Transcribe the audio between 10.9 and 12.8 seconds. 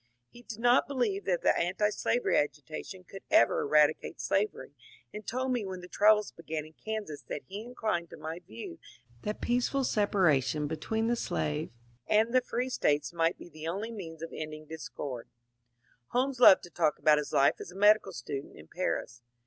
the slave and the free